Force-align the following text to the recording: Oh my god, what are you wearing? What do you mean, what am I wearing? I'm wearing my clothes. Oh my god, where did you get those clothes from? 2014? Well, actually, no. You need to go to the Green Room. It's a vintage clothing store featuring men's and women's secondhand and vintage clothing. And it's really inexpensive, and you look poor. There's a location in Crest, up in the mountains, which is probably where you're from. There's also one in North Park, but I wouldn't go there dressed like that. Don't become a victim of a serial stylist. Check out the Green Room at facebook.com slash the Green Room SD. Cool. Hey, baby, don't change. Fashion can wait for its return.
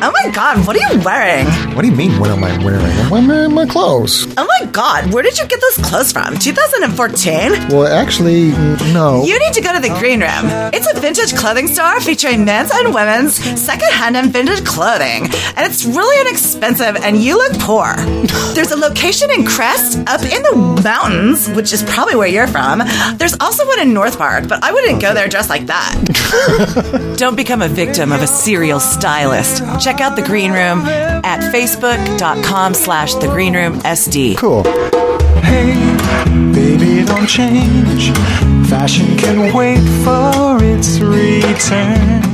Oh 0.00 0.12
my 0.24 0.30
god, 0.30 0.64
what 0.64 0.76
are 0.76 0.92
you 0.94 1.00
wearing? 1.02 1.46
What 1.74 1.82
do 1.82 1.88
you 1.88 1.94
mean, 1.96 2.20
what 2.20 2.30
am 2.30 2.44
I 2.44 2.56
wearing? 2.64 2.84
I'm 3.12 3.26
wearing 3.26 3.52
my 3.52 3.66
clothes. 3.66 4.26
Oh 4.36 4.46
my 4.46 4.70
god, 4.70 5.12
where 5.12 5.24
did 5.24 5.36
you 5.38 5.46
get 5.48 5.60
those 5.60 5.84
clothes 5.84 6.12
from? 6.12 6.36
2014? 6.38 7.68
Well, 7.68 7.86
actually, 7.86 8.50
no. 8.92 9.24
You 9.24 9.36
need 9.40 9.52
to 9.54 9.60
go 9.60 9.72
to 9.72 9.80
the 9.80 9.88
Green 9.98 10.20
Room. 10.20 10.46
It's 10.72 10.86
a 10.90 11.00
vintage 11.00 11.34
clothing 11.34 11.66
store 11.66 12.00
featuring 12.00 12.44
men's 12.44 12.70
and 12.72 12.94
women's 12.94 13.34
secondhand 13.60 14.16
and 14.16 14.32
vintage 14.32 14.64
clothing. 14.64 15.24
And 15.56 15.66
it's 15.66 15.84
really 15.84 16.20
inexpensive, 16.28 16.96
and 17.02 17.16
you 17.16 17.36
look 17.36 17.58
poor. 17.58 17.96
There's 18.54 18.70
a 18.70 18.76
location 18.76 19.30
in 19.32 19.46
Crest, 19.46 19.98
up 20.06 20.22
in 20.22 20.42
the 20.44 20.80
mountains, 20.84 21.48
which 21.50 21.72
is 21.72 21.82
probably 21.82 22.14
where 22.14 22.28
you're 22.28 22.46
from. 22.46 22.82
There's 23.16 23.34
also 23.40 23.66
one 23.66 23.80
in 23.80 23.94
North 23.94 24.16
Park, 24.16 24.48
but 24.48 24.62
I 24.62 24.70
wouldn't 24.72 25.00
go 25.02 25.12
there 25.12 25.26
dressed 25.28 25.50
like 25.50 25.66
that. 25.66 27.14
Don't 27.18 27.34
become 27.36 27.62
a 27.62 27.68
victim 27.68 28.12
of 28.12 28.22
a 28.22 28.26
serial 28.28 28.78
stylist. 28.78 29.62
Check 29.88 30.02
out 30.02 30.16
the 30.16 30.22
Green 30.22 30.52
Room 30.52 30.80
at 30.80 31.40
facebook.com 31.50 32.74
slash 32.74 33.14
the 33.14 33.26
Green 33.26 33.56
Room 33.56 33.80
SD. 33.80 34.36
Cool. 34.36 34.62
Hey, 35.40 35.72
baby, 36.52 37.06
don't 37.06 37.26
change. 37.26 38.10
Fashion 38.68 39.16
can 39.16 39.54
wait 39.54 39.80
for 40.04 40.62
its 40.62 41.00
return. 41.00 42.27